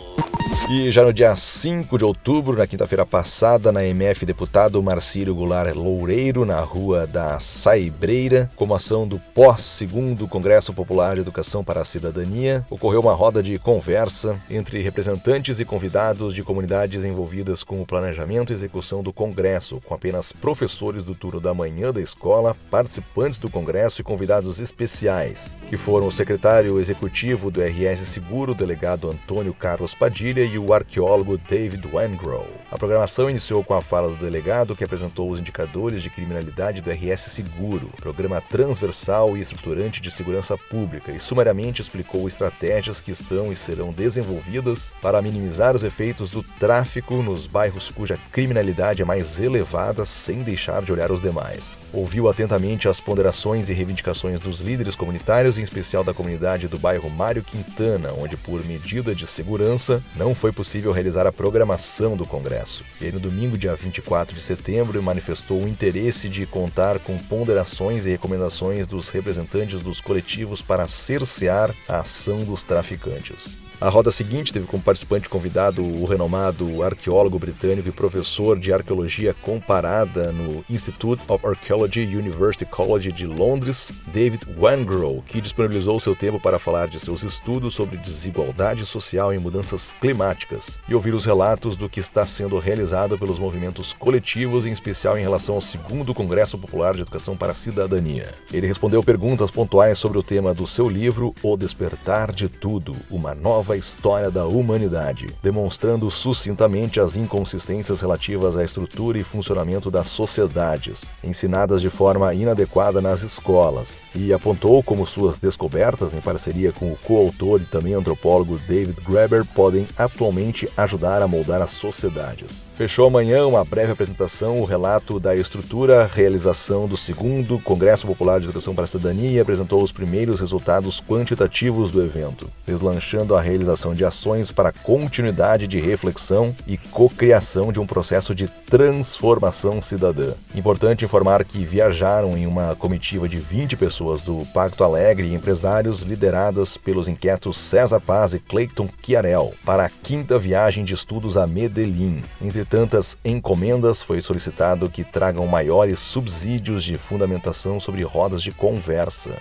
E 0.69 0.93
já 0.93 1.03
no 1.03 1.13
dia 1.13 1.35
5 1.35 1.99
de 1.99 2.05
outubro, 2.05 2.57
na 2.57 2.67
quinta-feira 2.67 3.05
passada, 3.05 3.73
na 3.73 3.85
MF, 3.85 4.25
deputado 4.25 4.81
Marcílio 4.83 5.35
Goulart 5.35 5.75
Loureiro, 5.75 6.45
na 6.45 6.61
rua 6.61 7.07
da 7.07 7.41
Saibreira, 7.41 8.51
como 8.55 8.75
ação 8.75 9.09
do 9.09 9.19
pós-segundo 9.19 10.29
Congresso 10.29 10.73
Popular 10.73 11.15
de 11.15 11.23
Educação 11.23 11.65
para 11.65 11.81
a 11.81 11.85
Cidadania, 11.85 12.65
ocorreu 12.71 13.01
uma 13.01 13.15
roda 13.15 13.43
de 13.43 13.59
conversa 13.59 14.41
entre 14.49 14.81
representantes 14.81 15.59
e 15.59 15.65
convidados 15.65 16.35
de 16.35 16.45
comunidades 16.45 17.05
envolvidas 17.05 17.65
com 17.65 17.81
o 17.81 17.87
planejamento 17.87 18.53
e 18.53 18.55
execução 18.55 19.03
do 19.03 19.13
Congresso, 19.13 19.81
com 19.85 19.95
apenas 19.95 20.31
professores 20.31 21.03
do 21.03 21.17
turno 21.17 21.41
da 21.41 21.55
manhã 21.55 21.93
da 21.93 22.01
escola, 22.01 22.57
participantes 22.71 23.39
do 23.39 23.51
Congresso 23.51 24.03
e 24.03 24.05
convidados 24.05 24.61
especiais, 24.61 25.59
que 25.69 25.77
foram 25.77 26.07
o 26.07 26.13
secretário 26.13 26.79
executivo 26.79 27.51
do 27.51 27.61
RS 27.61 28.01
Seguro, 28.01 28.53
o 28.53 28.55
delegado 28.55 29.11
Antônio 29.11 29.53
Carlos 29.53 29.95
Padilha 29.95 30.50
e 30.53 30.59
o 30.59 30.73
arqueólogo 30.73 31.39
David 31.39 31.87
Wengrow. 31.93 32.49
A 32.71 32.79
programação 32.79 33.31
iniciou 33.31 33.63
com 33.63 33.75
a 33.75 33.83
fala 33.83 34.09
do 34.09 34.17
delegado, 34.17 34.75
que 34.75 34.85
apresentou 34.85 35.31
os 35.31 35.39
indicadores 35.39 36.03
de 36.03 36.11
criminalidade 36.11 36.81
do 36.81 36.91
RS 36.91 37.21
Seguro, 37.21 37.91
programa 38.01 38.41
transversal 38.41 39.37
e 39.37 39.41
estruturante 39.41 40.01
de 40.01 40.11
segurança 40.11 40.57
pública, 40.57 41.13
e 41.13 41.21
sumariamente 41.21 41.83
explicou 41.83 42.27
estratégias 42.27 43.01
que 43.01 43.11
estão 43.11 43.53
e 43.53 43.57
serão 43.57 43.93
desenvolvidas 43.93 44.95
para 45.01 45.23
minimizar 45.23 45.75
os 45.77 45.83
efeitos 45.83 46.31
do 46.31 46.43
tráfico 46.43 47.17
nos 47.23 47.47
bairros 47.47 47.91
cuja 47.91 48.19
criminalidade 48.33 49.03
é 49.03 49.05
mais 49.05 49.41
elevada, 49.41 50.05
sem 50.05 50.43
deixar 50.43 50.83
de 50.83 50.93
olhar 50.93 51.11
os 51.11 51.21
demais. 51.21 51.79
Ouviu 51.93 52.29
atentamente 52.29 52.89
as 52.89 53.01
ponderações 53.01 53.69
e 53.69 53.73
reivindicações 53.73 54.41
dos 54.41 54.61
líderes 54.61 54.97
comunitários, 54.97 55.59
em 55.59 55.63
especial 55.63 56.03
da 56.03 56.15
comunidade 56.15 56.69
do 56.69 56.79
bairro 56.79 57.11
Mário 57.11 57.43
Quintana, 57.43 58.13
onde, 58.13 58.37
por 58.37 58.65
medida 58.65 59.15
de 59.15 59.27
segurança, 59.27 60.03
não 60.17 60.35
foi 60.41 60.53
possível 60.53 60.91
realizar 60.91 61.27
a 61.27 61.33
programação 61.33 62.17
do 62.17 62.25
Congresso. 62.25 62.83
E 62.99 63.13
no 63.13 63.21
domingo, 63.21 63.59
dia 63.59 63.77
24 63.77 64.35
de 64.35 64.41
setembro, 64.41 65.03
manifestou 65.03 65.63
o 65.63 65.69
interesse 65.69 66.31
de 66.31 66.47
contar 66.47 66.99
com 66.99 67.19
ponderações 67.19 68.07
e 68.07 68.11
recomendações 68.11 68.87
dos 68.87 69.11
representantes 69.11 69.83
dos 69.83 70.01
coletivos 70.01 70.63
para 70.63 70.89
cercear 70.89 71.75
a 71.87 72.01
ação 72.01 72.43
dos 72.43 72.65
traficantes. 72.65 73.55
A 73.81 73.89
roda 73.89 74.11
seguinte 74.11 74.53
teve 74.53 74.67
como 74.67 74.83
participante 74.83 75.27
convidado 75.27 75.83
o 75.83 76.05
renomado 76.05 76.83
arqueólogo 76.83 77.39
britânico 77.39 77.89
e 77.89 77.93
professor 77.93 78.61
de 78.61 78.75
arqueologia 78.75 79.33
comparada 79.33 80.31
no 80.33 80.63
Institute 80.69 81.23
of 81.27 81.47
Archaeology 81.47 82.15
University 82.15 82.67
College 82.67 83.11
de 83.11 83.27
Londres, 83.27 83.95
David 84.13 84.43
Wangrow, 84.59 85.23
que 85.23 85.41
disponibilizou 85.41 85.99
seu 85.99 86.15
tempo 86.15 86.39
para 86.39 86.59
falar 86.59 86.89
de 86.89 87.01
seus 87.01 87.23
estudos 87.23 87.73
sobre 87.73 87.97
desigualdade 87.97 88.85
social 88.85 89.33
e 89.33 89.39
mudanças 89.39 89.97
climáticas 89.99 90.79
e 90.87 90.95
ouvir 90.95 91.15
os 91.15 91.25
relatos 91.25 91.75
do 91.75 91.89
que 91.89 92.01
está 92.01 92.27
sendo 92.27 92.59
realizado 92.59 93.19
pelos 93.19 93.39
movimentos 93.39 93.95
coletivos, 93.95 94.67
em 94.67 94.73
especial 94.73 95.17
em 95.17 95.23
relação 95.23 95.55
ao 95.55 95.63
segundo 95.63 96.13
Congresso 96.13 96.59
Popular 96.59 96.95
de 96.95 97.01
Educação 97.01 97.35
para 97.35 97.53
a 97.53 97.55
Cidadania. 97.55 98.35
Ele 98.53 98.67
respondeu 98.67 99.03
perguntas 99.03 99.51
pontuais 99.51 99.97
sobre 99.97 100.19
o 100.19 100.23
tema 100.23 100.53
do 100.53 100.67
seu 100.67 100.87
livro 100.87 101.35
O 101.43 101.57
Despertar 101.57 102.31
de 102.31 102.47
Tudo, 102.47 102.95
uma 103.11 103.35
nova 103.35 103.70
nova 103.71 103.77
história 103.77 104.31
da 104.31 104.47
humanidade, 104.47 105.29
demonstrando 105.41 106.11
sucintamente 106.11 106.99
as 106.99 107.17
inconsistências 107.17 108.01
relativas 108.01 108.57
à 108.57 108.65
estrutura 108.65 109.17
e 109.17 109.23
funcionamento 109.23 109.91
das 109.91 110.09
sociedades, 110.09 111.05
ensinadas 111.23 111.81
de 111.81 111.89
forma 111.89 112.35
inadequada 112.35 113.01
nas 113.01 113.23
escolas, 113.23 113.99
e 114.13 114.33
apontou 114.33 114.83
como 114.83 115.07
suas 115.07 115.39
descobertas, 115.39 116.15
em 116.15 116.21
parceria 116.21 116.73
com 116.73 116.91
o 116.91 116.97
coautor 116.97 117.61
e 117.61 117.65
também 117.65 117.95
antropólogo 117.95 118.59
David 118.67 119.01
Graeber, 119.03 119.45
podem 119.45 119.87
atualmente 119.97 120.69
ajudar 120.77 121.23
a 121.23 121.29
moldar 121.29 121.63
as 121.63 121.71
sociedades. 121.71 122.67
Fechou 122.75 123.07
amanhã 123.07 123.47
uma 123.47 123.65
breve 123.65 123.93
apresentação 123.93 124.61
o 124.61 124.65
relato 124.65 125.21
da 125.21 125.37
estrutura, 125.37 126.11
realização 126.13 126.89
do 126.89 126.97
segundo 126.97 127.59
Congresso 127.61 128.07
Popular 128.07 128.41
de 128.41 128.47
Educação 128.47 128.75
para 128.75 128.85
a 128.85 128.89
Cidadania 128.89 129.31
e 129.31 129.41
apresentou 129.41 129.81
os 129.81 129.93
primeiros 129.93 130.41
resultados 130.41 131.01
quantitativos 131.01 131.93
do 131.93 132.03
evento, 132.03 132.51
deslanchando 132.67 133.37
a 133.37 133.41
realização 133.41 133.60
realização 133.61 133.95
de 133.95 134.05
ações 134.05 134.51
para 134.51 134.73
continuidade 134.73 135.67
de 135.67 135.79
reflexão 135.79 136.55
e 136.67 136.77
cocriação 136.77 137.73
de 137.73 137.79
um 137.79 137.87
processo 137.87 138.35
de 138.35 138.49
transformação 138.49 139.83
cidadã. 139.83 140.33
Importante 140.55 141.05
informar 141.05 141.45
que 141.45 141.65
viajaram 141.65 142.37
em 142.37 142.47
uma 142.47 142.75
comitiva 142.75 143.29
de 143.29 143.39
20 143.39 143.77
pessoas 143.77 144.23
do 144.23 144.47
Pacto 144.55 144.83
Alegre 144.83 145.29
e 145.29 145.35
empresários 145.35 146.03
lideradas 146.03 146.77
pelos 146.77 147.09
inquietos 147.09 147.59
César 147.59 148.01
Paz 148.01 148.33
e 148.33 148.39
Clayton 148.39 148.89
Chiarel 149.05 149.53
para 149.65 149.85
a 149.85 149.91
quinta 149.91 150.39
viagem 150.39 150.85
de 150.85 150.95
estudos 150.95 151.37
a 151.37 151.47
Medellín. 151.47 152.23
Entre 152.41 152.65
tantas 152.65 153.19
encomendas, 153.25 154.03
foi 154.03 154.21
solicitado 154.21 154.89
que 154.89 155.05
tragam 155.05 155.47
maiores 155.47 155.99
subsídios 155.99 156.83
de 156.83 156.97
fundamentação 156.97 157.79
sobre 157.79 158.03
rodas 158.03 158.43
de 158.43 158.53
conversa. 158.53 159.33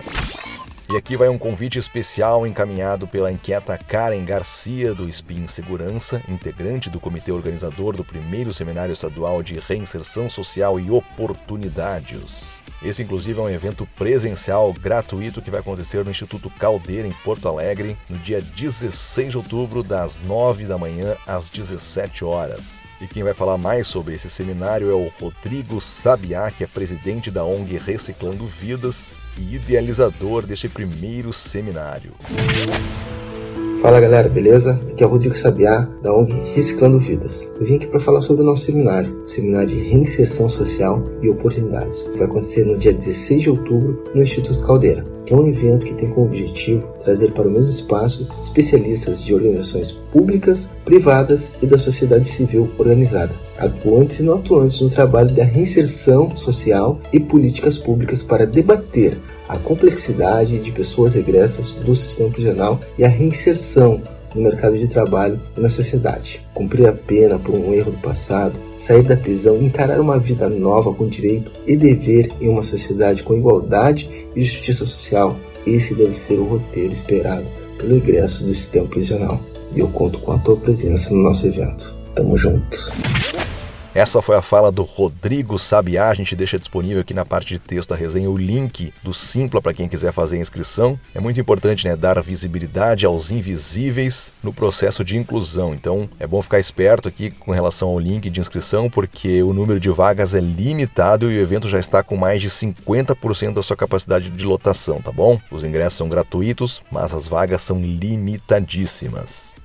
E 0.92 0.96
aqui 0.96 1.16
vai 1.16 1.28
um 1.28 1.38
convite 1.38 1.78
especial 1.78 2.44
encaminhado 2.44 3.06
pela 3.06 3.30
inquieta 3.30 3.78
Karen 3.78 4.24
Garcia 4.24 4.92
do 4.92 5.08
SPIN 5.08 5.46
Segurança, 5.46 6.20
integrante 6.28 6.90
do 6.90 6.98
comitê 6.98 7.30
organizador 7.30 7.94
do 7.94 8.04
primeiro 8.04 8.52
Seminário 8.52 8.92
Estadual 8.92 9.40
de 9.40 9.56
Reinserção 9.56 10.28
Social 10.28 10.80
e 10.80 10.90
Oportunidades. 10.90 12.60
Esse, 12.82 13.04
inclusive, 13.04 13.38
é 13.38 13.42
um 13.42 13.48
evento 13.48 13.86
presencial 13.96 14.72
gratuito 14.72 15.40
que 15.40 15.50
vai 15.50 15.60
acontecer 15.60 16.04
no 16.04 16.10
Instituto 16.10 16.50
Caldeira, 16.50 17.06
em 17.06 17.12
Porto 17.12 17.46
Alegre, 17.46 17.96
no 18.08 18.18
dia 18.18 18.40
16 18.40 19.30
de 19.30 19.38
outubro, 19.38 19.84
das 19.84 20.18
9 20.18 20.64
da 20.64 20.76
manhã 20.76 21.16
às 21.24 21.50
17 21.50 22.24
horas. 22.24 22.82
E 23.00 23.06
quem 23.06 23.22
vai 23.22 23.32
falar 23.32 23.56
mais 23.56 23.86
sobre 23.86 24.14
esse 24.14 24.28
seminário 24.28 24.90
é 24.90 24.94
o 24.94 25.12
Rodrigo 25.20 25.80
Sabiá, 25.80 26.50
que 26.50 26.64
é 26.64 26.66
presidente 26.66 27.30
da 27.30 27.44
ONG 27.44 27.78
Reciclando 27.78 28.44
Vidas 28.44 29.12
e 29.40 29.54
idealizador 29.54 30.44
deste 30.44 30.68
primeiro 30.68 31.32
seminário. 31.32 32.12
Fala 33.80 33.98
galera, 33.98 34.28
beleza? 34.28 34.78
Aqui 34.90 35.02
é 35.02 35.06
o 35.06 35.10
Rodrigo 35.10 35.34
Sabiá, 35.34 35.88
da 36.02 36.12
ONG 36.14 36.34
Reciclando 36.54 36.98
Vidas. 36.98 37.50
Eu 37.58 37.64
vim 37.64 37.76
aqui 37.76 37.86
para 37.86 37.98
falar 37.98 38.20
sobre 38.20 38.42
o 38.42 38.44
nosso 38.44 38.66
seminário, 38.66 39.22
o 39.24 39.28
Seminário 39.28 39.68
de 39.68 39.80
Reinserção 39.80 40.50
Social 40.50 41.02
e 41.22 41.30
Oportunidades, 41.30 42.02
que 42.02 42.18
vai 42.18 42.26
acontecer 42.26 42.66
no 42.66 42.76
dia 42.76 42.92
16 42.92 43.42
de 43.42 43.50
outubro 43.50 44.04
no 44.14 44.22
Instituto 44.22 44.62
Caldeira, 44.66 45.02
é 45.30 45.34
um 45.34 45.46
evento 45.46 45.86
que 45.86 45.94
tem 45.94 46.10
como 46.10 46.26
objetivo 46.26 46.88
trazer 47.02 47.32
para 47.32 47.46
o 47.46 47.50
mesmo 47.50 47.70
espaço 47.70 48.28
especialistas 48.42 49.22
de 49.22 49.32
organizações 49.32 49.92
públicas, 50.12 50.68
privadas 50.84 51.52
e 51.62 51.66
da 51.66 51.78
sociedade 51.78 52.28
civil 52.28 52.70
organizada, 52.76 53.34
atuantes 53.58 54.20
e 54.20 54.22
não 54.24 54.34
atuantes 54.34 54.80
no 54.80 54.90
trabalho 54.90 55.32
da 55.34 55.44
reinserção 55.44 56.36
social 56.36 56.98
e 57.12 57.20
políticas 57.20 57.78
públicas 57.78 58.22
para 58.22 58.46
debater 58.46 59.18
a 59.48 59.56
complexidade 59.56 60.58
de 60.58 60.72
pessoas 60.72 61.14
regressas 61.14 61.72
do 61.72 61.94
sistema 61.94 62.30
prisional 62.30 62.80
e 62.98 63.04
a 63.04 63.08
reinserção 63.08 64.02
no 64.34 64.42
mercado 64.42 64.78
de 64.78 64.88
trabalho 64.88 65.40
e 65.56 65.60
na 65.60 65.68
sociedade. 65.68 66.46
Cumprir 66.54 66.86
a 66.86 66.92
pena 66.92 67.38
por 67.38 67.54
um 67.54 67.72
erro 67.72 67.92
do 67.92 67.98
passado, 67.98 68.58
sair 68.78 69.02
da 69.02 69.16
prisão 69.16 69.56
e 69.56 69.64
encarar 69.64 70.00
uma 70.00 70.18
vida 70.18 70.48
nova 70.48 70.92
com 70.92 71.08
direito 71.08 71.52
e 71.66 71.76
dever 71.76 72.30
em 72.40 72.48
uma 72.48 72.62
sociedade 72.62 73.22
com 73.22 73.34
igualdade 73.34 74.28
e 74.34 74.42
justiça 74.42 74.86
social. 74.86 75.36
Esse 75.66 75.94
deve 75.94 76.14
ser 76.14 76.38
o 76.38 76.44
roteiro 76.44 76.92
esperado 76.92 77.46
pelo 77.78 77.96
egresso 77.96 78.42
do 78.44 78.52
sistema 78.52 78.86
prisional. 78.86 79.40
E 79.74 79.80
eu 79.80 79.88
conto 79.88 80.18
com 80.18 80.32
a 80.32 80.38
tua 80.38 80.56
presença 80.56 81.14
no 81.14 81.22
nosso 81.22 81.46
evento. 81.46 81.96
Tamo 82.14 82.36
junto! 82.36 83.19
Essa 83.92 84.22
foi 84.22 84.36
a 84.36 84.42
fala 84.42 84.70
do 84.70 84.84
Rodrigo 84.84 85.58
Sabiá. 85.58 86.10
A 86.10 86.14
gente 86.14 86.36
deixa 86.36 86.60
disponível 86.60 87.00
aqui 87.00 87.12
na 87.12 87.24
parte 87.24 87.48
de 87.48 87.58
texto 87.58 87.90
da 87.90 87.96
resenha 87.96 88.30
o 88.30 88.36
link 88.36 88.94
do 89.02 89.12
Simpla 89.12 89.60
para 89.60 89.74
quem 89.74 89.88
quiser 89.88 90.12
fazer 90.12 90.36
a 90.36 90.40
inscrição. 90.40 90.98
É 91.12 91.18
muito 91.18 91.40
importante 91.40 91.88
né, 91.88 91.96
dar 91.96 92.22
visibilidade 92.22 93.04
aos 93.04 93.32
invisíveis 93.32 94.32
no 94.44 94.52
processo 94.52 95.02
de 95.02 95.18
inclusão. 95.18 95.74
Então 95.74 96.08
é 96.20 96.26
bom 96.26 96.40
ficar 96.40 96.60
esperto 96.60 97.08
aqui 97.08 97.32
com 97.32 97.50
relação 97.50 97.88
ao 97.88 97.98
link 97.98 98.30
de 98.30 98.40
inscrição, 98.40 98.88
porque 98.88 99.42
o 99.42 99.52
número 99.52 99.80
de 99.80 99.90
vagas 99.90 100.36
é 100.36 100.40
limitado 100.40 101.28
e 101.28 101.36
o 101.36 101.40
evento 101.40 101.68
já 101.68 101.80
está 101.80 102.00
com 102.00 102.16
mais 102.16 102.40
de 102.40 102.48
50% 102.48 103.54
da 103.54 103.62
sua 103.62 103.76
capacidade 103.76 104.30
de 104.30 104.46
lotação, 104.46 105.02
tá 105.02 105.10
bom? 105.10 105.36
Os 105.50 105.64
ingressos 105.64 105.98
são 105.98 106.08
gratuitos, 106.08 106.80
mas 106.92 107.12
as 107.12 107.26
vagas 107.26 107.62
são 107.62 107.80
limitadíssimas. 107.80 109.56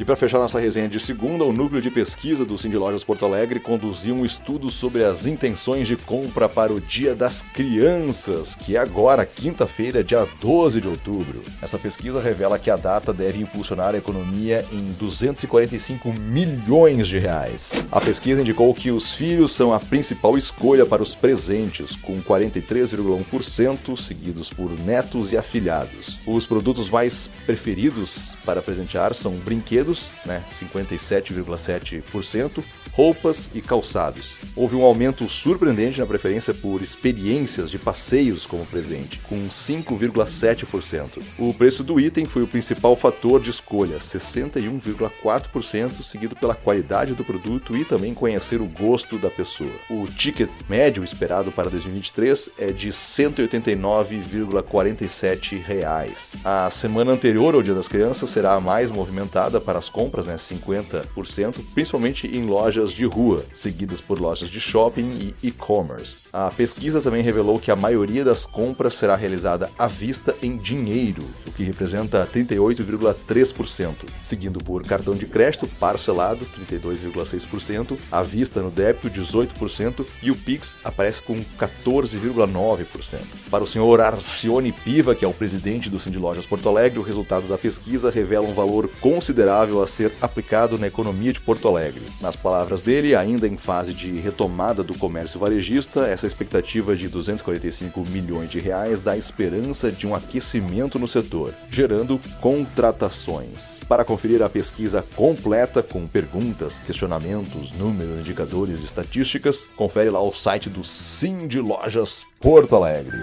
E 0.00 0.04
para 0.04 0.16
fechar 0.16 0.38
nossa 0.38 0.58
resenha 0.58 0.88
de 0.88 0.98
segunda, 0.98 1.44
o 1.44 1.52
núcleo 1.52 1.82
de 1.82 1.90
pesquisa 1.90 2.42
do 2.42 2.56
Cindy 2.56 2.78
Lojas 2.78 3.04
Porto 3.04 3.26
Alegre 3.26 3.60
conduziu 3.60 4.14
um 4.14 4.24
estudo 4.24 4.70
sobre 4.70 5.04
as 5.04 5.26
intenções 5.26 5.86
de 5.86 5.94
compra 5.94 6.48
para 6.48 6.72
o 6.72 6.80
Dia 6.80 7.14
das 7.14 7.42
Crianças, 7.42 8.54
que 8.54 8.76
é 8.76 8.78
agora, 8.78 9.26
quinta-feira, 9.26 10.02
dia 10.02 10.26
12 10.40 10.80
de 10.80 10.88
outubro. 10.88 11.42
Essa 11.60 11.78
pesquisa 11.78 12.18
revela 12.18 12.58
que 12.58 12.70
a 12.70 12.78
data 12.78 13.12
deve 13.12 13.42
impulsionar 13.42 13.94
a 13.94 13.98
economia 13.98 14.64
em 14.72 14.90
245 14.98 16.14
milhões 16.14 17.06
de 17.06 17.18
reais. 17.18 17.74
A 17.92 18.00
pesquisa 18.00 18.40
indicou 18.40 18.72
que 18.72 18.90
os 18.90 19.12
filhos 19.12 19.52
são 19.52 19.70
a 19.70 19.78
principal 19.78 20.38
escolha 20.38 20.86
para 20.86 21.02
os 21.02 21.14
presentes, 21.14 21.94
com 21.94 22.22
43,1%, 22.22 23.94
seguidos 23.98 24.48
por 24.48 24.70
netos 24.80 25.34
e 25.34 25.36
afilhados. 25.36 26.20
Os 26.26 26.46
produtos 26.46 26.88
mais 26.88 27.30
preferidos 27.44 28.34
para 28.46 28.62
presentear 28.62 29.12
são 29.12 29.32
brinquedos 29.32 29.89
brinquedos, 29.90 30.12
né, 30.24 30.44
57,7%, 30.48 32.62
roupas 33.00 33.48
e 33.54 33.62
calçados. 33.62 34.36
Houve 34.54 34.76
um 34.76 34.84
aumento 34.84 35.26
surpreendente 35.26 35.98
na 35.98 36.04
preferência 36.04 36.52
por 36.52 36.82
experiências 36.82 37.70
de 37.70 37.78
passeios 37.78 38.44
como 38.44 38.66
presente, 38.66 39.20
com 39.20 39.48
5,7%. 39.48 41.22
O 41.38 41.54
preço 41.54 41.82
do 41.82 41.98
item 41.98 42.26
foi 42.26 42.42
o 42.42 42.46
principal 42.46 42.94
fator 42.94 43.40
de 43.40 43.48
escolha, 43.48 43.96
61,4%, 43.96 46.02
seguido 46.02 46.36
pela 46.36 46.54
qualidade 46.54 47.14
do 47.14 47.24
produto 47.24 47.74
e 47.74 47.86
também 47.86 48.12
conhecer 48.12 48.60
o 48.60 48.66
gosto 48.66 49.16
da 49.16 49.30
pessoa. 49.30 49.72
O 49.88 50.06
ticket 50.06 50.50
médio 50.68 51.02
esperado 51.02 51.50
para 51.50 51.70
2023 51.70 52.50
é 52.58 52.70
de 52.70 52.90
189,47 52.90 55.58
reais. 55.58 56.34
A 56.44 56.68
semana 56.68 57.12
anterior 57.12 57.54
ao 57.54 57.62
Dia 57.62 57.72
das 57.72 57.88
Crianças 57.88 58.28
será 58.28 58.52
a 58.52 58.60
mais 58.60 58.90
movimentada 58.90 59.58
para 59.58 59.78
as 59.78 59.88
compras, 59.88 60.26
né, 60.26 60.36
50%, 60.36 61.64
principalmente 61.72 62.26
em 62.26 62.44
lojas 62.44 62.89
lojas 62.90 62.92
de 62.92 63.04
rua, 63.04 63.44
seguidas 63.52 64.00
por 64.00 64.20
lojas 64.20 64.48
de 64.48 64.60
shopping 64.60 65.34
e 65.42 65.48
e-commerce. 65.48 66.20
A 66.32 66.50
pesquisa 66.50 67.00
também 67.00 67.22
revelou 67.22 67.58
que 67.58 67.70
a 67.70 67.76
maioria 67.76 68.24
das 68.24 68.44
compras 68.44 68.94
será 68.94 69.16
realizada 69.16 69.70
à 69.78 69.86
vista 69.86 70.34
em 70.42 70.56
dinheiro, 70.56 71.24
o 71.46 71.52
que 71.52 71.62
representa 71.62 72.28
38,3%, 72.32 73.94
seguindo 74.20 74.58
por 74.60 74.84
cartão 74.84 75.14
de 75.14 75.26
crédito 75.26 75.66
parcelado, 75.78 76.46
32,6%, 76.46 77.96
à 78.10 78.22
vista 78.22 78.60
no 78.60 78.70
débito, 78.70 79.10
18%, 79.10 80.04
e 80.22 80.30
o 80.30 80.36
Pix 80.36 80.76
aparece 80.84 81.22
com 81.22 81.36
14,9%. 81.58 83.20
Para 83.50 83.64
o 83.64 83.66
senhor 83.66 84.00
Arcione 84.00 84.72
Piva, 84.72 85.14
que 85.14 85.24
é 85.24 85.28
o 85.28 85.34
presidente 85.34 85.90
do 85.90 86.00
Cindy 86.00 86.18
Lojas 86.18 86.46
Porto 86.46 86.68
Alegre, 86.68 86.98
o 86.98 87.02
resultado 87.02 87.46
da 87.46 87.58
pesquisa 87.58 88.10
revela 88.10 88.46
um 88.46 88.54
valor 88.54 88.88
considerável 89.00 89.82
a 89.82 89.86
ser 89.86 90.12
aplicado 90.20 90.78
na 90.78 90.86
economia 90.86 91.32
de 91.32 91.40
Porto 91.40 91.68
Alegre. 91.68 92.02
Nas 92.20 92.36
palavras 92.36 92.69
palavras 92.70 92.82
dele, 92.82 93.16
ainda 93.16 93.48
em 93.48 93.56
fase 93.56 93.92
de 93.92 94.12
retomada 94.12 94.84
do 94.84 94.94
comércio 94.94 95.40
varejista, 95.40 96.06
essa 96.06 96.26
expectativa 96.26 96.94
de 96.94 97.08
245 97.08 98.00
milhões 98.08 98.48
de 98.48 98.60
reais 98.60 99.00
dá 99.00 99.16
esperança 99.16 99.90
de 99.90 100.06
um 100.06 100.14
aquecimento 100.14 100.98
no 100.98 101.08
setor, 101.08 101.52
gerando 101.68 102.20
contratações. 102.40 103.80
Para 103.88 104.04
conferir 104.04 104.42
a 104.42 104.48
pesquisa 104.48 105.04
completa 105.16 105.82
com 105.82 106.06
perguntas, 106.06 106.78
questionamentos, 106.78 107.72
números, 107.72 108.20
indicadores 108.20 108.80
e 108.80 108.84
estatísticas, 108.84 109.68
confere 109.76 110.10
lá 110.10 110.22
o 110.22 110.30
site 110.30 110.70
do 110.70 110.84
Sim 110.84 111.48
de 111.48 111.60
Lojas 111.60 112.24
Porto 112.40 112.76
Alegre. 112.76 113.18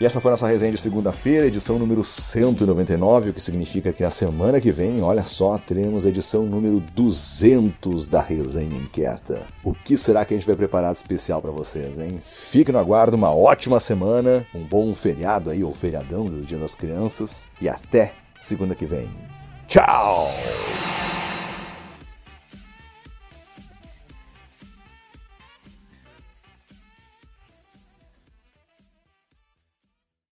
E 0.00 0.04
essa 0.04 0.20
foi 0.20 0.30
a 0.30 0.32
nossa 0.32 0.48
resenha 0.48 0.72
de 0.72 0.78
segunda-feira, 0.78 1.46
edição 1.46 1.78
número 1.78 2.02
199, 2.02 3.30
o 3.30 3.32
que 3.32 3.40
significa 3.40 3.92
que 3.92 4.02
na 4.02 4.10
semana 4.10 4.60
que 4.60 4.72
vem, 4.72 5.00
olha 5.00 5.22
só, 5.22 5.56
teremos 5.56 6.04
a 6.04 6.08
edição 6.08 6.42
número 6.44 6.80
200 6.80 8.08
da 8.08 8.20
Resenha 8.20 8.76
Inquieta. 8.76 9.46
O 9.62 9.72
que 9.72 9.96
será 9.96 10.24
que 10.24 10.34
a 10.34 10.36
gente 10.36 10.46
vai 10.46 10.56
preparar 10.56 10.90
de 10.90 10.98
especial 10.98 11.40
para 11.40 11.52
vocês, 11.52 12.00
hein? 12.00 12.18
Fique 12.20 12.72
no 12.72 12.78
aguardo, 12.78 13.16
uma 13.16 13.32
ótima 13.32 13.78
semana, 13.78 14.44
um 14.52 14.64
bom 14.64 14.92
feriado 14.96 15.48
aí, 15.48 15.62
ou 15.62 15.72
feriadão 15.72 16.26
do 16.26 16.42
Dia 16.42 16.58
das 16.58 16.74
Crianças, 16.74 17.48
e 17.60 17.68
até 17.68 18.14
segunda 18.36 18.74
que 18.74 18.86
vem. 18.86 19.08
Tchau! 19.68 20.28